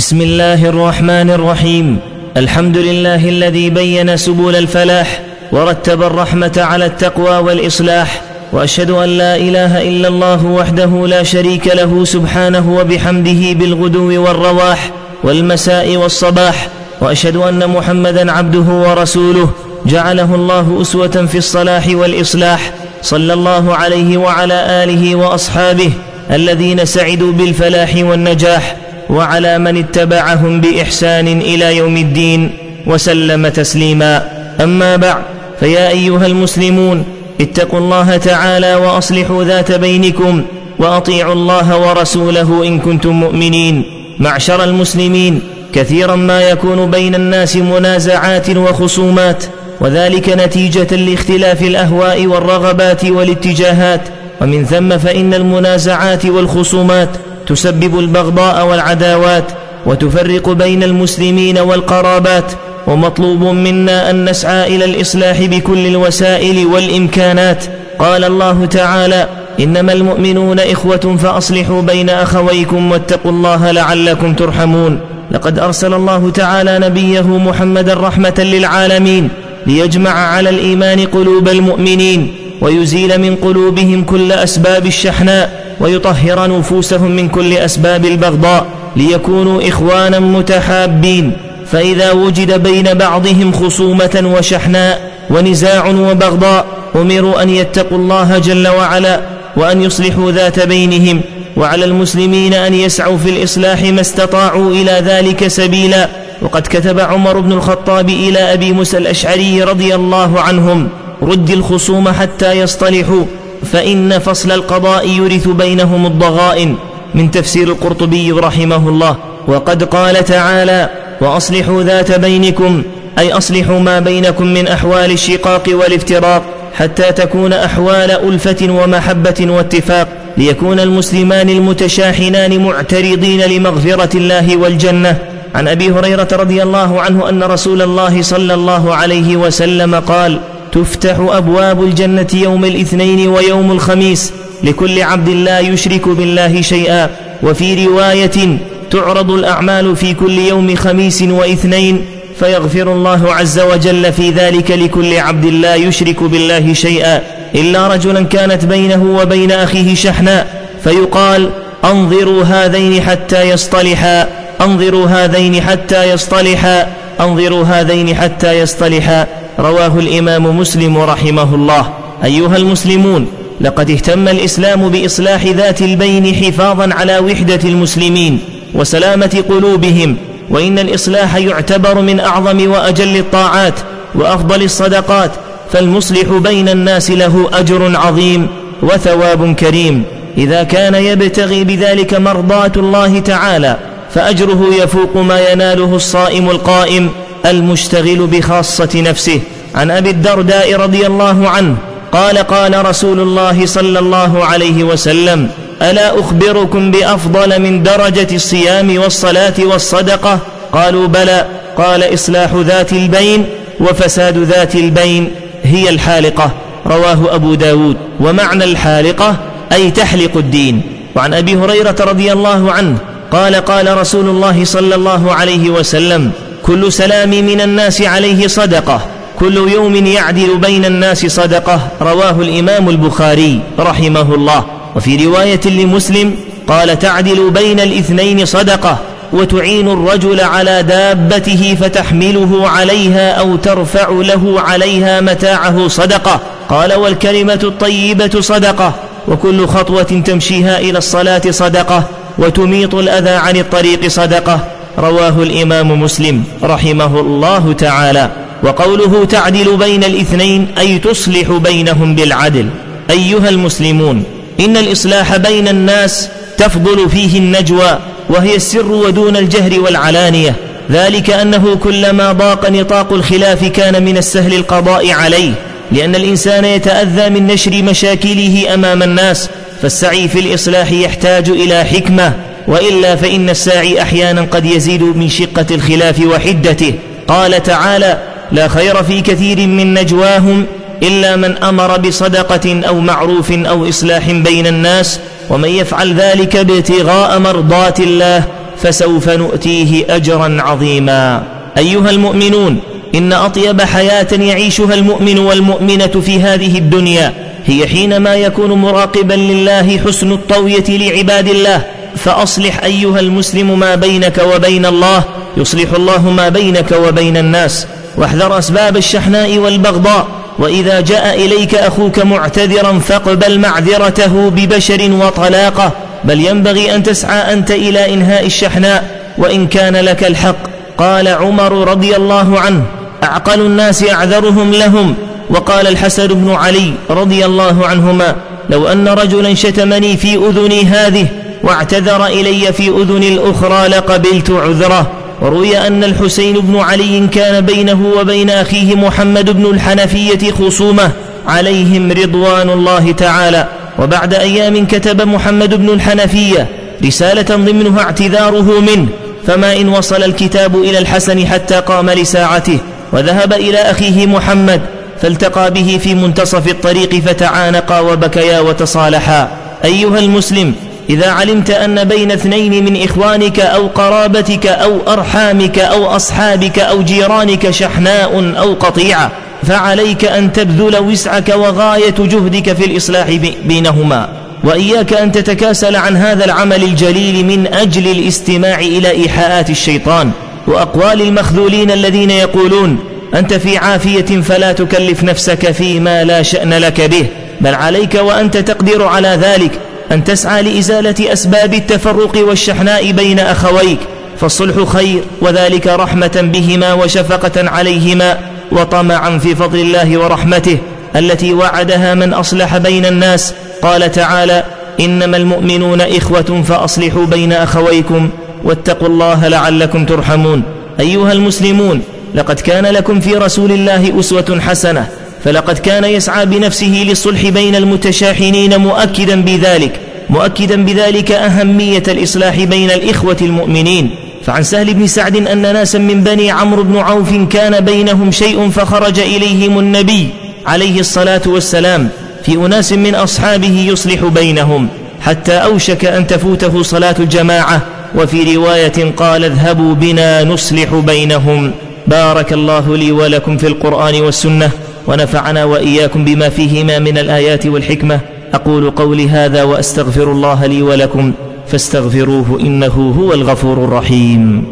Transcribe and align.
بسم 0.00 0.20
الله 0.20 0.68
الرحمن 0.68 1.30
الرحيم. 1.30 1.98
الحمد 2.36 2.76
لله 2.76 3.28
الذي 3.28 3.70
بين 3.70 4.16
سبل 4.16 4.56
الفلاح 4.56 5.20
ورتب 5.52 6.02
الرحمة 6.02 6.52
على 6.56 6.86
التقوى 6.86 7.36
والإصلاح 7.38 8.22
وأشهد 8.52 8.90
أن 8.90 9.08
لا 9.08 9.36
إله 9.36 9.88
إلا 9.88 10.08
الله 10.08 10.46
وحده 10.46 11.06
لا 11.06 11.22
شريك 11.22 11.66
له 11.66 12.04
سبحانه 12.04 12.76
وبحمده 12.78 13.52
بالغدو 13.52 14.22
والرواح 14.24 14.90
والمساء 15.24 15.96
والصباح 15.96 16.68
وأشهد 17.00 17.36
أن 17.36 17.70
محمدا 17.70 18.32
عبده 18.32 18.68
ورسوله 18.88 19.50
جعله 19.86 20.34
الله 20.34 20.78
أسوة 20.80 21.26
في 21.32 21.38
الصلاح 21.38 21.88
والإصلاح 21.88 22.72
صلى 23.02 23.32
الله 23.32 23.74
عليه 23.74 24.16
وعلى 24.16 24.84
آله 24.84 25.14
وأصحابه 25.14 25.92
الذين 26.30 26.84
سعدوا 26.84 27.32
بالفلاح 27.32 27.92
والنجاح. 27.96 28.76
وعلى 29.10 29.58
من 29.58 29.76
اتبعهم 29.76 30.60
بإحسان 30.60 31.28
إلى 31.28 31.76
يوم 31.76 31.96
الدين 31.96 32.50
وسلم 32.86 33.48
تسليما. 33.48 34.28
أما 34.60 34.96
بعد 34.96 35.22
فيا 35.60 35.88
أيها 35.88 36.26
المسلمون 36.26 37.04
اتقوا 37.40 37.78
الله 37.78 38.16
تعالى 38.16 38.74
وأصلحوا 38.74 39.44
ذات 39.44 39.72
بينكم 39.72 40.42
وأطيعوا 40.78 41.32
الله 41.32 41.78
ورسوله 41.78 42.64
إن 42.66 42.78
كنتم 42.78 43.10
مؤمنين. 43.10 43.84
معشر 44.18 44.64
المسلمين 44.64 45.40
كثيرا 45.72 46.16
ما 46.16 46.42
يكون 46.42 46.90
بين 46.90 47.14
الناس 47.14 47.56
منازعات 47.56 48.50
وخصومات 48.50 49.44
وذلك 49.80 50.28
نتيجة 50.28 50.96
لاختلاف 50.96 51.62
الأهواء 51.62 52.26
والرغبات 52.26 53.04
والاتجاهات. 53.04 54.00
ومن 54.40 54.64
ثم 54.64 54.98
فإن 54.98 55.34
المنازعات 55.34 56.26
والخصومات 56.26 57.08
تسبب 57.46 57.98
البغضاء 57.98 58.66
والعداوات 58.66 59.44
وتفرق 59.86 60.48
بين 60.48 60.82
المسلمين 60.82 61.58
والقرابات 61.58 62.52
ومطلوب 62.86 63.42
منا 63.42 64.10
أن 64.10 64.30
نسعى 64.30 64.76
إلى 64.76 64.84
الإصلاح 64.84 65.42
بكل 65.42 65.86
الوسائل 65.86 66.66
والإمكانات. 66.66 67.64
قال 67.98 68.24
الله 68.24 68.64
تعالى 68.64 69.28
إنما 69.60 69.92
المؤمنون 69.92 70.60
إخوة 70.60 71.16
فأصلحوا 71.22 71.82
بين 71.82 72.10
أخويكم 72.10 72.92
واتقوا 72.92 73.30
الله 73.30 73.70
لعلكم 73.70 74.34
ترحمون. 74.34 75.00
لقد 75.30 75.58
أرسل 75.58 75.94
الله 75.94 76.30
تعالى 76.30 76.78
نبيه 76.78 77.38
محمدا 77.38 77.94
رحمة 77.94 78.34
للعالمين 78.38 79.28
ليجمع 79.66 80.10
على 80.10 80.50
الإيمان 80.50 81.06
قلوب 81.06 81.48
المؤمنين 81.48 82.34
ويزيل 82.60 83.20
من 83.20 83.36
قلوبهم 83.36 84.04
كل 84.04 84.32
أسباب 84.32 84.86
الشحناء. 84.86 85.59
ويطهر 85.80 86.58
نفوسهم 86.58 87.10
من 87.10 87.28
كل 87.28 87.52
أسباب 87.52 88.04
البغضاء 88.04 88.66
ليكونوا 88.96 89.68
إخوانا 89.68 90.18
متحابين. 90.18 91.32
فإذا 91.72 92.12
وجد 92.12 92.62
بين 92.62 92.94
بعضهم 92.94 93.52
خصومة 93.52 94.32
وشحناء 94.36 95.10
ونزاع 95.30 95.86
وبغضاء 95.88 96.66
أمروا 96.96 97.42
أن 97.42 97.50
يتقوا 97.50 97.98
الله 97.98 98.38
جل 98.38 98.68
وعلا 98.68 99.20
وأن 99.56 99.82
يصلحوا 99.82 100.30
ذات 100.30 100.60
بينهم 100.66 101.20
وعلى 101.56 101.84
المسلمين 101.84 102.54
أن 102.54 102.74
يسعوا 102.74 103.18
في 103.18 103.30
الإصلاح 103.30 103.82
ما 103.82 104.00
استطاعوا 104.00 104.70
إلى 104.70 105.02
ذلك 105.04 105.46
سبيلا. 105.48 106.08
وقد 106.42 106.62
كتب 106.62 107.00
عمر 107.00 107.40
بن 107.40 107.52
الخطاب 107.52 108.08
إلى 108.08 108.38
أبي 108.38 108.72
موسى 108.72 108.98
الأشعري 108.98 109.62
رضي 109.62 109.94
الله 109.94 110.40
عنهم 110.40 110.88
رد 111.22 111.50
الخصوم 111.50 112.08
حتى 112.08 112.52
يصطلحوا 112.52 113.24
فإن 113.72 114.18
فصل 114.18 114.52
القضاء 114.52 115.08
يورث 115.08 115.48
بينهم 115.48 116.06
الضغائن 116.06 116.76
من 117.14 117.30
تفسير 117.30 117.68
القرطبي 117.68 118.32
رحمه 118.32 118.88
الله. 118.88 119.16
وقد 119.46 119.84
قال 119.84 120.24
تعالى 120.24 120.90
وأصلحوا 121.20 121.82
ذات 121.82 122.12
بينكم 122.12 122.82
أي 123.18 123.32
أصلحوا 123.32 123.78
ما 123.78 124.00
بينكم 124.00 124.46
من 124.46 124.68
أحوال 124.68 125.10
الشقاق 125.10 125.62
والافتراق 125.72 126.42
حتى 126.74 127.12
تكون 127.12 127.52
أحوال 127.52 128.10
ألفة 128.10 128.66
ومحبة 128.70 129.46
واتفاق 129.48 130.08
ليكون 130.38 130.80
المسلمان 130.80 131.48
المتشاحنان 131.48 132.64
معترضين 132.64 133.40
لمغفرة 133.40 134.16
الله 134.16 134.56
والجنة. 134.56 135.18
عن 135.54 135.68
أبي 135.68 135.90
هريرة 135.90 136.28
رضي 136.32 136.62
الله 136.62 137.00
عنه 137.00 137.28
أن 137.28 137.42
رسول 137.42 137.82
الله 137.82 138.22
صلى 138.22 138.54
الله 138.54 138.94
عليه 138.94 139.36
وسلم 139.36 139.94
قال 139.94 140.40
تفتح 140.72 141.16
أبواب 141.18 141.84
الجنة 141.84 142.26
يوم 142.34 142.64
الاثنين 142.64 143.28
ويوم 143.28 143.72
الخميس 143.72 144.32
لكل 144.64 145.02
عبد 145.02 145.28
لا 145.28 145.60
يشرك 145.60 146.08
بالله 146.08 146.60
شيئا. 146.60 147.10
وفي 147.42 147.86
رواية 147.86 148.58
تعرض 148.90 149.30
الأعمال 149.30 149.96
في 149.96 150.14
كل 150.14 150.38
يوم 150.38 150.74
خميس 150.76 151.22
واثنين 151.22 152.04
فيغفر 152.38 152.92
الله 152.92 153.34
عز 153.34 153.60
وجل 153.60 154.12
في 154.12 154.30
ذلك 154.30 154.70
لكل 154.70 155.18
عبد 155.18 155.44
لا 155.44 155.74
يشرك 155.74 156.22
بالله 156.22 156.72
شيئا. 156.72 157.22
إلا 157.54 157.88
رجلا 157.88 158.24
كانت 158.24 158.64
بينه 158.64 159.18
وبين 159.20 159.52
أخيه 159.52 159.94
شحناء 159.94 160.68
فيقال 160.84 161.50
انظروا 161.84 162.42
هذين 162.42 163.02
حتى 163.02 163.42
يصطلحا 163.42 164.28
انظروا 164.60 165.06
هذين 165.06 165.62
حتى 165.62 166.10
يصطلحا 166.10 166.86
انظروا 167.20 167.64
هذين 167.64 168.14
حتى 168.14 168.52
يصطلحا. 168.52 169.26
رواه 169.58 169.98
الإمام 169.98 170.58
مسلم 170.58 170.98
رحمه 170.98 171.54
الله. 171.54 171.90
أيها 172.24 172.56
المسلمون 172.56 173.26
لقد 173.60 173.90
اهتم 173.90 174.28
الإسلام 174.28 174.88
بإصلاح 174.88 175.46
ذات 175.46 175.82
البين 175.82 176.34
حفاظا 176.34 176.94
على 176.94 177.18
وحدة 177.18 177.60
المسلمين 177.64 178.38
وسلامة 178.74 179.44
قلوبهم 179.48 180.16
وإن 180.50 180.78
الإصلاح 180.78 181.36
يعتبر 181.36 182.00
من 182.00 182.20
أعظم 182.20 182.70
وأجل 182.70 183.16
الطاعات 183.16 183.74
وأفضل 184.14 184.62
الصدقات 184.62 185.30
فالمصلح 185.72 186.28
بين 186.32 186.68
الناس 186.68 187.10
له 187.10 187.50
أجر 187.52 187.96
عظيم 187.96 188.46
وثواب 188.82 189.54
كريم. 189.54 190.04
إذا 190.38 190.62
كان 190.62 190.94
يبتغي 190.94 191.64
بذلك 191.64 192.14
مرضاة 192.14 192.72
الله 192.76 193.18
تعالى 193.18 193.76
فأجره 194.14 194.66
يفوق 194.82 195.16
ما 195.16 195.50
يناله 195.52 195.96
الصائم 195.96 196.50
القائم 196.50 197.10
المشتغل 197.46 198.26
بخاصة 198.26 198.88
نفسه. 198.94 199.40
عن 199.74 199.90
أبي 199.90 200.10
الدرداء 200.10 200.76
رضي 200.76 201.06
الله 201.06 201.48
عنه 201.48 201.76
قال 202.12 202.38
قال 202.38 202.86
رسول 202.86 203.20
الله 203.20 203.66
صلى 203.66 203.98
الله 203.98 204.44
عليه 204.44 204.84
وسلم 204.84 205.50
ألا 205.82 206.20
أخبركم 206.20 206.90
بأفضل 206.90 207.58
من 207.62 207.82
درجة 207.82 208.34
الصيام 208.34 208.98
والصلاة 208.98 209.54
والصدقة؟ 209.58 210.38
قالوا 210.72 211.06
بلى. 211.06 211.46
قال 211.78 212.14
إصلاح 212.14 212.54
ذات 212.54 212.92
البين 212.92 213.46
وفساد 213.80 214.38
ذات 214.38 214.74
البين 214.74 215.30
هي 215.62 215.88
الحالقة. 215.88 216.50
رواه 216.86 217.34
أبو 217.34 217.54
داود. 217.54 217.96
ومعنى 218.20 218.64
الحالقة 218.64 219.36
أي 219.72 219.90
تحلق 219.90 220.36
الدين. 220.36 220.82
وعن 221.16 221.34
أبي 221.34 221.56
هريرة 221.56 221.96
رضي 222.00 222.32
الله 222.32 222.72
عنه 222.72 222.98
قال 223.32 223.54
قال 223.54 223.98
رسول 223.98 224.28
الله 224.28 224.64
صلى 224.64 224.94
الله 224.94 225.32
عليه 225.32 225.70
وسلم 225.70 226.32
كل 226.70 226.92
سلام 226.92 227.30
من 227.30 227.60
الناس 227.60 228.02
عليه 228.02 228.46
صدقة. 228.46 229.00
كل 229.38 229.56
يوم 229.56 230.06
يعدل 230.06 230.56
بين 230.56 230.84
الناس 230.84 231.26
صدقة. 231.26 231.88
رواه 232.02 232.30
الإمام 232.30 232.88
البخاري 232.88 233.60
رحمه 233.78 234.34
الله. 234.34 234.64
وفي 234.96 235.26
رواية 235.26 235.60
لمسلم 235.66 236.34
قال 236.68 236.98
تعدل 236.98 237.50
بين 237.50 237.80
الاثنين 237.80 238.44
صدقة. 238.44 238.98
وتعين 239.32 239.88
الرجل 239.88 240.40
على 240.40 240.82
دابته 240.82 241.76
فتحمله 241.80 242.68
عليها 242.68 243.32
أو 243.32 243.56
ترفع 243.56 244.08
له 244.08 244.60
عليها 244.60 245.20
متاعه 245.20 245.88
صدقة. 245.88 246.40
قال 246.68 246.94
والكلمة 246.94 247.60
الطيبة 247.64 248.40
صدقة. 248.40 248.94
وكل 249.28 249.66
خطوة 249.66 250.22
تمشيها 250.26 250.78
إلى 250.78 250.98
الصلاة 250.98 251.42
صدقة. 251.50 252.04
وتميط 252.38 252.94
الأذى 252.94 253.30
عن 253.30 253.56
الطريق 253.56 254.08
صدقة. 254.08 254.60
رواه 255.00 255.42
الإمام 255.42 256.02
مسلم 256.02 256.44
رحمه 256.62 257.20
الله 257.20 257.72
تعالى. 257.72 258.30
وقوله 258.62 259.24
تعدل 259.24 259.76
بين 259.76 260.04
الاثنين 260.04 260.66
أي 260.78 260.98
تصلح 260.98 261.52
بينهم 261.52 262.14
بالعدل. 262.14 262.68
أيها 263.10 263.48
المسلمون 263.48 264.24
إن 264.60 264.76
الإصلاح 264.76 265.36
بين 265.36 265.68
الناس 265.68 266.28
تفضل 266.58 267.10
فيه 267.10 267.38
النجوى 267.38 267.98
وهي 268.28 268.56
السر 268.56 268.92
ودون 268.92 269.36
الجهر 269.36 269.80
والعلانية. 269.80 270.56
ذلك 270.90 271.30
أنه 271.30 271.74
كلما 271.74 272.32
ضاق 272.32 272.70
نطاق 272.70 273.12
الخلاف 273.12 273.64
كان 273.64 274.04
من 274.04 274.16
السهل 274.16 274.54
القضاء 274.54 275.10
عليه. 275.10 275.52
لأن 275.92 276.14
الإنسان 276.14 276.64
يتأذى 276.64 277.28
من 277.28 277.46
نشر 277.46 277.82
مشاكله 277.82 278.74
أمام 278.74 279.02
الناس 279.02 279.48
فالسعي 279.82 280.28
في 280.28 280.40
الإصلاح 280.40 280.92
يحتاج 280.92 281.48
إلى 281.48 281.84
حكمة. 281.84 282.34
وإلا 282.70 283.16
فإن 283.16 283.50
الساعي 283.50 284.02
أحيانا 284.02 284.42
قد 284.42 284.64
يزيد 284.64 285.02
من 285.02 285.28
شقة 285.28 285.66
الخلاف 285.70 286.20
وحدته. 286.20 286.94
قال 287.28 287.62
تعالى 287.62 288.18
لا 288.52 288.68
خير 288.68 289.02
في 289.02 289.20
كثير 289.20 289.66
من 289.66 289.94
نجواهم 289.94 290.66
إلا 291.02 291.36
من 291.36 291.56
أمر 291.56 291.98
بصدقة 291.98 292.80
أو 292.88 293.00
معروف 293.00 293.52
أو 293.52 293.88
إصلاح 293.88 294.30
بين 294.30 294.66
الناس 294.66 295.20
ومن 295.50 295.68
يفعل 295.68 296.14
ذلك 296.14 296.56
ابتغاء 296.56 297.38
مرضات 297.38 298.00
الله 298.00 298.44
فسوف 298.82 299.28
نؤتيه 299.28 300.16
أجرا 300.16 300.56
عظيما. 300.62 301.42
أيها 301.78 302.10
المؤمنون 302.10 302.80
إن 303.14 303.32
أطيب 303.32 303.80
حياة 303.80 304.28
يعيشها 304.32 304.94
المؤمن 304.94 305.38
والمؤمنة 305.38 306.22
في 306.26 306.40
هذه 306.40 306.78
الدنيا 306.78 307.32
هي 307.66 307.86
حينما 307.86 308.34
يكون 308.34 308.72
مراقبا 308.72 309.34
لله 309.34 310.00
حسن 310.06 310.32
الطوية 310.32 310.84
لعباد 310.88 311.48
الله 311.48 311.84
فأصلح 312.24 312.84
أيها 312.84 313.20
المسلم 313.20 313.78
ما 313.78 313.94
بينك 313.94 314.42
وبين 314.54 314.86
الله 314.86 315.24
يصلح 315.56 315.92
الله 315.92 316.30
ما 316.30 316.48
بينك 316.48 316.92
وبين 316.92 317.36
الناس 317.36 317.86
واحذر 318.16 318.58
أسباب 318.58 318.96
الشحناء 318.96 319.58
والبغضاء 319.58 320.26
وإذا 320.58 321.00
جاء 321.00 321.46
إليك 321.46 321.74
أخوك 321.74 322.18
معتذرا 322.18 322.98
فاقبل 322.98 323.58
معذرته 323.58 324.50
ببشر 324.50 325.12
وطلاقة 325.12 325.92
بل 326.24 326.40
ينبغي 326.40 326.94
أن 326.94 327.02
تسعى 327.02 327.52
أنت 327.52 327.70
إلى 327.70 328.14
إنهاء 328.14 328.46
الشحناء 328.46 329.20
وإن 329.38 329.66
كان 329.66 329.96
لك 329.96 330.24
الحق. 330.24 330.56
قال 330.98 331.28
عمر 331.28 331.88
رضي 331.88 332.16
الله 332.16 332.60
عنه 332.60 332.82
أعقل 333.22 333.60
الناس 333.60 334.04
أعذرهم 334.10 334.72
لهم. 334.72 335.14
وقال 335.50 335.86
الحسن 335.86 336.26
بن 336.26 336.50
علي 336.50 336.92
رضي 337.10 337.44
الله 337.44 337.86
عنهما 337.86 338.36
لو 338.70 338.88
أن 338.88 339.08
رجلا 339.08 339.54
شتمني 339.54 340.16
في 340.16 340.36
أذني 340.36 340.84
هذه 340.84 341.26
واعتذر 341.62 342.26
إلي 342.26 342.72
في 342.72 342.88
أذن 342.88 343.22
الأخرى 343.22 343.88
لقبلت 343.88 344.50
عذره. 344.50 345.10
وروي 345.42 345.78
أن 345.78 346.04
الحسين 346.04 346.60
بن 346.60 346.76
علي 346.76 347.26
كان 347.26 347.60
بينه 347.60 348.12
وبين 348.18 348.50
أخيه 348.50 348.94
محمد 348.94 349.50
بن 349.50 349.66
الحنفية 349.66 350.50
خصومة. 350.50 351.10
عليهم 351.46 352.12
رضوان 352.12 352.70
الله 352.70 353.12
تعالى. 353.12 353.66
وبعد 353.98 354.34
أيام 354.34 354.86
كتب 354.86 355.22
محمد 355.22 355.74
بن 355.74 355.88
الحنفية 355.88 356.68
رسالة 357.04 357.56
ضمنها 357.56 358.00
اعتذاره 358.02 358.80
منه. 358.80 359.08
فما 359.46 359.76
إن 359.76 359.88
وصل 359.88 360.22
الكتاب 360.22 360.76
إلى 360.76 360.98
الحسن 360.98 361.46
حتى 361.46 361.74
قام 361.74 362.10
لساعته. 362.10 362.78
وذهب 363.12 363.52
إلى 363.52 363.78
أخيه 363.78 364.26
محمد 364.26 364.80
فالتقى 365.22 365.70
به 365.70 365.98
في 366.02 366.14
منتصف 366.14 366.68
الطريق 366.68 367.14
فتعانقا 367.14 368.00
وبكيا 368.00 368.60
وتصالحا. 368.60 369.48
أيها 369.84 370.18
المسلم 370.18 370.74
إذا 371.10 371.30
علمت 371.30 371.70
أن 371.70 372.04
بين 372.04 372.30
اثنين 372.30 372.84
من 372.84 373.02
إخوانك 373.02 373.60
أو 373.60 373.86
قرابتك 373.86 374.66
أو 374.66 374.98
أرحامك 375.08 375.78
أو 375.78 376.06
أصحابك 376.06 376.78
أو 376.78 377.02
جيرانك 377.02 377.70
شحناء 377.70 378.54
أو 378.58 378.74
قطيعه 378.74 379.30
فعليك 379.62 380.24
أن 380.24 380.52
تبذل 380.52 380.98
وسعك 380.98 381.48
وغاية 381.48 382.14
جهدك 382.18 382.72
في 382.72 382.84
الإصلاح 382.84 383.30
بينهما. 383.64 384.28
وإياك 384.64 385.12
أن 385.12 385.32
تتكاسل 385.32 385.96
عن 385.96 386.16
هذا 386.16 386.44
العمل 386.44 386.82
الجليل 386.82 387.46
من 387.46 387.66
أجل 387.74 388.10
الاستماع 388.10 388.78
إلى 388.78 389.10
إيحاءات 389.10 389.70
الشيطان 389.70 390.30
وأقوال 390.66 391.22
المخذولين 391.22 391.90
الذين 391.90 392.30
يقولون 392.30 392.98
أنت 393.34 393.54
في 393.54 393.76
عافية 393.76 394.40
فلا 394.40 394.72
تكلف 394.72 395.24
نفسك 395.24 395.70
فيما 395.70 396.24
لا 396.24 396.42
شأن 396.42 396.74
لك 396.74 397.00
به 397.00 397.26
بل 397.60 397.74
عليك 397.74 398.14
وأنت 398.14 398.56
تقدر 398.56 399.02
على 399.02 399.28
ذلك. 399.28 399.70
أن 400.12 400.24
تسعى 400.24 400.62
لإزالة 400.62 401.32
أسباب 401.32 401.74
التفرق 401.74 402.48
والشحناء 402.48 403.12
بين 403.12 403.38
أخويك 403.38 403.98
فالصلح 404.40 404.92
خير 404.92 405.22
وذلك 405.40 405.86
رحمة 405.86 406.50
بهما 406.52 406.92
وشفقة 406.92 407.70
عليهما 407.70 408.38
وطمعا 408.72 409.38
في 409.38 409.54
فضل 409.54 409.78
الله 409.78 410.18
ورحمته 410.18 410.78
التي 411.16 411.54
وعدها 411.54 412.14
من 412.14 412.32
أصلح 412.34 412.76
بين 412.76 413.06
الناس. 413.06 413.54
قال 413.82 414.12
تعالى 414.12 414.64
إنما 415.00 415.36
المؤمنون 415.36 416.00
إخوة 416.00 416.62
فأصلحوا 416.68 417.26
بين 417.26 417.52
أخويكم 417.52 418.30
واتقوا 418.64 419.08
الله 419.08 419.48
لعلكم 419.48 420.06
ترحمون. 420.06 420.62
أيها 421.00 421.32
المسلمون 421.32 422.02
لقد 422.34 422.60
كان 422.60 422.86
لكم 422.86 423.20
في 423.20 423.34
رسول 423.34 423.72
الله 423.72 424.20
أسوة 424.20 424.60
حسنة 424.60 425.08
فلقد 425.44 425.78
كان 425.78 426.04
يسعى 426.04 426.46
بنفسه 426.46 427.04
للصلح 427.08 427.48
بين 427.48 427.76
المتشاحنين 427.76 428.76
مؤكدا 428.76 429.42
بذلك 429.42 430.00
مؤكدا 430.30 430.84
بذلك 430.84 431.32
أهمية 431.32 432.02
الإصلاح 432.08 432.64
بين 432.64 432.90
الإخوة 432.90 433.36
المؤمنين. 433.42 434.10
فعن 434.44 434.62
سهل 434.62 434.94
بن 434.94 435.06
سعد 435.06 435.36
أن 435.36 435.62
ناسا 435.62 435.98
من 435.98 436.24
بني 436.24 436.50
عمرو 436.50 436.82
بن 436.82 436.96
عوف 436.96 437.34
كان 437.50 437.80
بينهم 437.80 438.30
شيء 438.30 438.70
فخرج 438.70 439.18
إليهم 439.18 439.78
النبي 439.78 440.28
عليه 440.66 441.00
الصلاة 441.00 441.42
والسلام 441.46 442.08
في 442.44 442.54
أناس 442.54 442.92
من 442.92 443.14
أصحابه 443.14 443.86
يصلح 443.88 444.24
بينهم 444.24 444.88
حتى 445.20 445.52
أوشك 445.52 446.04
أن 446.04 446.26
تفوته 446.26 446.82
صلاة 446.82 447.14
الجماعة. 447.20 447.82
وفي 448.14 448.56
رواية 448.56 449.12
قال 449.16 449.44
اذهبوا 449.44 449.94
بنا 449.94 450.44
نصلح 450.44 450.94
بينهم 450.94 451.72
بارك 452.06 452.52
الله 452.52 452.96
لي 452.96 453.12
ولكم 453.12 453.56
في 453.56 453.66
القرآن 453.66 454.14
والسنة. 454.20 454.70
ونفعنا 455.06 455.64
وإياكم 455.64 456.24
بما 456.24 456.48
فيهما 456.48 456.98
من 456.98 457.18
الآيات 457.18 457.66
والحكمة. 457.66 458.20
أقول 458.54 458.90
قولي 458.90 459.28
هذا 459.28 459.62
وأستغفر 459.62 460.32
الله 460.32 460.66
لي 460.66 460.82
ولكم 460.82 461.32
فاستغفروه 461.68 462.58
إنه 462.60 463.14
هو 463.18 463.32
الغفور 463.32 463.84
الرحيم. 463.84 464.64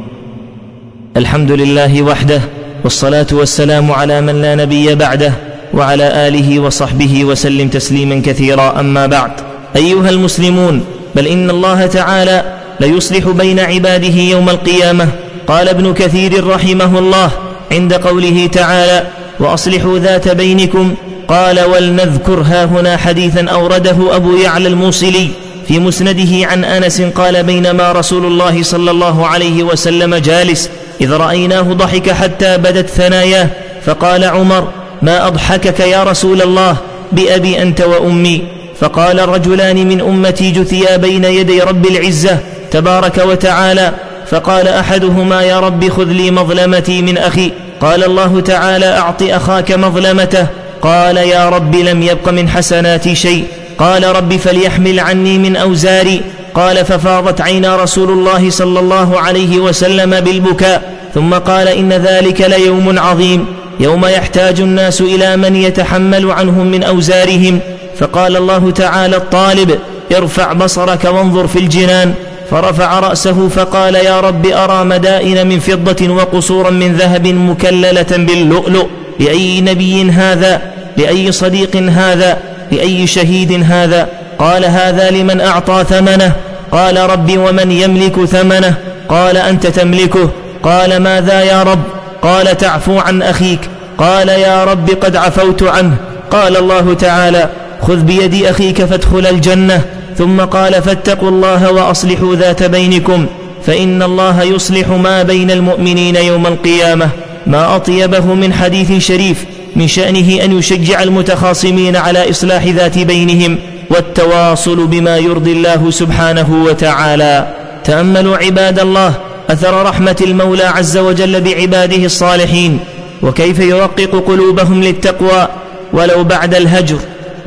الحمد 1.17 1.53
لله 1.53 2.03
وحده 2.03 2.41
والصلاة 2.85 3.27
والسلام 3.33 3.93
على 3.93 4.21
من 4.21 4.43
لا 4.43 4.55
نبي 4.55 4.95
بعده 4.95 5.33
وعلى 5.75 6.29
آله 6.29 6.59
وصحبه 6.59 7.25
وسلم 7.25 7.69
تسليما 7.69 8.23
كثيرا. 8.25 8.81
أما 8.81 9.07
بعد 9.07 9.31
أيها 9.77 10.11
المسلمون 10.11 10.85
بل 11.15 11.27
إن 11.27 11.51
الله 11.51 11.87
تعالى 11.87 12.45
ليصلح 12.81 13.29
بين 13.29 13.59
عباده 13.59 14.21
يوم 14.21 14.49
القيامة. 14.49 15.09
قال 15.47 15.69
ابن 15.69 15.95
كثير 15.95 16.47
رحمه 16.47 16.99
الله 16.99 17.31
عند 17.73 17.95
قوله 17.95 18.47
تعالى 18.47 19.07
وأصلحوا 19.41 19.99
ذات 19.99 20.29
بينكم. 20.29 20.95
قال 21.29 21.61
ولنذكر 21.61 22.41
ها 22.41 22.65
هنا 22.65 22.97
حديثا 22.97 23.47
أورده 23.49 24.17
أبو 24.17 24.37
يعلى 24.37 24.69
الموصلي 24.69 25.29
في 25.69 25.79
مسنده 25.79 26.47
عن 26.47 26.65
أنس 26.65 27.03
قال 27.03 27.43
بينما 27.43 27.93
رسول 27.93 28.27
الله 28.27 28.63
صلى 28.63 28.91
الله 28.91 29.27
عليه 29.27 29.63
وسلم 29.63 30.15
جالس 30.15 30.71
إذ 31.01 31.13
رأيناه 31.13 31.63
ضحك 31.63 32.11
حتى 32.11 32.57
بدت 32.57 32.89
ثناياه. 32.89 33.49
فقال 33.85 34.25
عمر 34.25 34.69
ما 35.03 35.27
أضحكك 35.27 35.81
يا 35.81 36.05
رسول 36.05 36.43
الله 36.43 36.77
بأبي 37.13 37.63
أنت 37.63 37.81
وأمي؟ 37.81 38.43
فقال 38.81 39.29
رجلان 39.29 39.89
من 39.89 40.01
أمتي 40.01 40.51
جثيا 40.51 40.97
بين 40.97 41.25
يدي 41.25 41.61
رب 41.61 41.87
العزة 41.87 42.39
تبارك 42.71 43.19
وتعالى. 43.19 43.93
فقال 44.31 44.69
أحدهما 44.69 45.43
يا 45.43 45.61
رب 45.61 45.89
خذ 45.89 46.05
لي 46.05 46.31
مظلمتي 46.31 47.03
من 47.03 47.19
أخي. 47.19 47.53
قال 47.81 48.05
الله 48.05 48.41
تعالى 48.41 48.87
أعط 48.87 49.23
أخاك 49.23 49.73
مظلمته. 49.73 50.47
قال 50.83 51.17
يا 51.17 51.49
رب 51.49 51.75
لم 51.75 52.03
يبق 52.03 52.29
من 52.29 52.49
حسناتي 52.49 53.15
شيء. 53.15 53.45
قال 53.79 54.17
رب 54.17 54.37
فليحمل 54.37 55.01
عني 55.01 55.39
من 55.39 55.57
أوزاري. 55.57 56.21
قال 56.55 56.85
ففاضت 56.85 57.41
عينا 57.41 57.77
رسول 57.77 58.11
الله 58.11 58.51
صلى 58.51 58.81
الله 58.81 59.21
عليه 59.21 59.59
وسلم 59.59 60.21
بالبكاء. 60.21 60.93
ثم 61.15 61.35
قال 61.35 61.69
إن 61.69 61.93
ذلك 61.93 62.41
ليوم 62.41 62.99
عظيم. 62.99 63.47
يوم 63.81 64.07
يحتاج 64.07 64.61
الناس 64.61 65.01
إلى 65.01 65.37
من 65.37 65.57
يتحمل 65.57 66.31
عنهم 66.31 66.67
من 66.67 66.83
أوزارهم. 66.83 67.61
فقال 67.99 68.37
الله 68.37 68.71
تعالى 68.71 69.17
الطالب 69.17 69.79
ارفع 70.17 70.53
بصرك 70.53 71.05
وانظر 71.05 71.47
في 71.47 71.59
الجنان. 71.59 72.15
فرفع 72.51 73.01
رأسه 73.01 73.49
فقال 73.49 73.95
يا 73.95 74.21
رب 74.21 74.47
أرى 74.47 74.85
مدائن 74.85 75.47
من 75.47 75.59
فضة 75.59 76.13
وقصورا 76.13 76.71
من 76.71 76.97
ذهب 76.97 77.27
مكللة 77.27 78.07
باللؤلؤ 78.11 78.87
لأي 79.21 79.61
نبي 79.61 80.11
هذا؟ 80.11 80.63
لأي 80.97 81.33
صديق 81.33 81.77
هذا؟ 81.77 82.39
لأي 82.73 83.07
شهيد 83.07 83.65
هذا؟ 83.65 84.09
قال 84.39 84.65
هذا 84.65 85.11
لمن 85.11 85.41
أعطى 85.41 85.85
ثمنه؟ 85.89 86.33
قال 86.73 87.11
رب 87.11 87.39
ومن 87.39 87.73
يملك 87.73 88.25
ثمنه؟ 88.25 88.75
قال 89.09 89.37
أنت 89.37 89.67
تملكه؟ 89.67 90.31
قال 90.63 90.97
ماذا 90.97 91.43
يا 91.43 91.63
رب؟ 91.63 91.83
قال 92.23 92.57
تعفو 92.57 92.99
عن 92.99 93.23
أخيك. 93.23 93.61
قال 93.99 94.29
يا 94.29 94.65
رب 94.65 94.91
قد 94.91 95.17
عفوت 95.17 95.63
عنه. 95.63 95.97
قال 96.31 96.57
الله 96.57 96.95
تعالى 96.95 97.49
خذ 97.83 97.97
بيد 97.97 98.45
أخيك 98.45 98.85
فادخل 98.85 99.27
الجنة. 99.27 99.85
ثم 100.19 100.41
قال 100.41 100.83
فاتقوا 100.83 101.29
الله 101.29 101.73
وأصلحوا 101.73 102.37
ذات 102.37 102.63
بينكم 102.63 103.27
فإن 103.67 104.03
الله 104.03 104.43
يصلح 104.43 104.89
ما 104.89 105.23
بين 105.23 105.51
المؤمنين 105.51 106.17
يوم 106.17 106.47
القيامة 106.47 107.09
ما 107.47 107.77
أطيبه 107.77 108.35
من 108.35 108.53
حديث 108.53 108.93
شريف 109.07 109.45
من 109.77 109.89
شأنه 109.89 110.45
أن 110.45 110.59
يشجع 110.59 111.03
المتخاصمين 111.03 111.97
على 111.97 112.31
إصلاح 112.31 112.67
ذات 112.67 112.99
بينهم 112.99 113.59
والتواصل 113.91 114.87
بما 114.87 115.17
يرضي 115.17 115.53
الله 115.53 115.91
سبحانه 115.91 116.65
وتعالى. 116.65 117.47
تأملوا 117.85 118.37
عباد 118.37 118.79
الله 118.81 119.15
أثر 119.51 119.83
رحمة 119.83 120.17
المولى 120.21 120.65
عز 120.65 120.97
وجل 120.97 121.41
بعباده 121.41 122.05
الصالحين 122.05 122.79
وكيف 123.23 123.59
يرقق 123.59 124.25
قلوبهم 124.27 124.83
للتقوى 124.83 125.49
ولو 125.93 126.25
بعد 126.25 126.55
الهجر. 126.55 126.99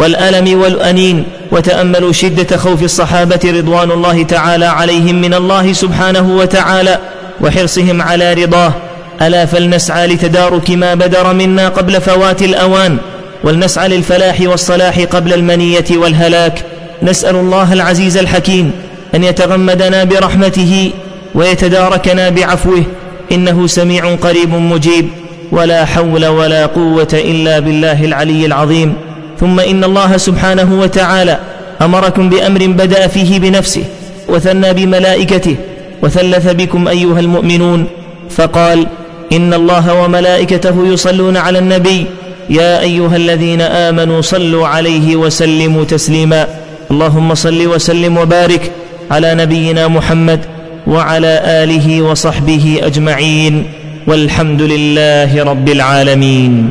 والألم 0.01 0.61
والأنين 0.61 1.23
وتأملوا 1.51 2.11
شدة 2.11 2.57
خوف 2.57 2.83
الصحابة 2.83 3.39
رضوان 3.45 3.91
الله 3.91 4.23
تعالى 4.23 4.65
عليهم 4.65 5.21
من 5.21 5.33
الله 5.33 5.73
سبحانه 5.73 6.37
وتعالى 6.37 6.99
وحرصهم 7.41 8.01
على 8.01 8.33
رضاه. 8.33 8.73
ألا 9.21 9.45
فلنسعى 9.45 10.07
لتدارك 10.07 10.71
ما 10.71 10.93
بدر 10.93 11.33
منا 11.33 11.69
قبل 11.69 12.01
فوات 12.01 12.41
الأوان 12.41 12.97
ولنسعى 13.43 13.87
للفلاح 13.87 14.41
والصلاح 14.41 14.99
قبل 14.99 15.33
المنية 15.33 15.85
والهلاك. 15.91 16.65
نسأل 17.03 17.35
الله 17.35 17.73
العزيز 17.73 18.17
الحكيم 18.17 18.71
أن 19.15 19.23
يتغمدنا 19.23 20.03
برحمته 20.03 20.91
ويتداركنا 21.35 22.29
بعفوه 22.29 22.83
إنه 23.31 23.67
سميع 23.67 24.15
قريب 24.15 24.53
مجيب. 24.53 25.09
ولا 25.51 25.85
حول 25.85 26.25
ولا 26.25 26.65
قوة 26.65 27.13
إلا 27.13 27.59
بالله 27.59 28.05
العلي 28.05 28.45
العظيم. 28.45 29.10
ثم 29.41 29.59
إن 29.59 29.83
الله 29.83 30.17
سبحانه 30.17 30.79
وتعالى 30.79 31.39
أمركم 31.81 32.29
بأمر 32.29 32.67
بدأ 32.67 33.07
فيه 33.07 33.39
بنفسه 33.39 33.83
وثنى 34.29 34.73
بملائكته 34.73 35.55
وثلث 36.03 36.47
بكم 36.51 36.87
أيها 36.87 37.19
المؤمنون 37.19 37.87
فقال 38.29 38.87
إن 39.33 39.53
الله 39.53 39.93
وملائكته 40.03 40.87
يصلون 40.87 41.37
على 41.37 41.59
النبي 41.59 42.05
يا 42.49 42.81
أيها 42.81 43.15
الذين 43.15 43.61
آمنوا 43.61 44.21
صلوا 44.21 44.67
عليه 44.67 45.15
وسلموا 45.15 45.83
تسليما 45.83 46.47
اللهم 46.91 47.35
صل 47.35 47.67
وسلم 47.67 48.17
وبارك 48.17 48.71
على 49.11 49.35
نبينا 49.35 49.87
محمد 49.87 50.39
وعلى 50.87 51.41
آله 51.45 52.01
وصحبه 52.01 52.79
أجمعين 52.83 53.65
والحمد 54.07 54.61
لله 54.61 55.43
رب 55.43 55.69
العالمين 55.69 56.69